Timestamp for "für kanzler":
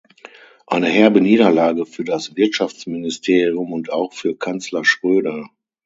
4.13-4.83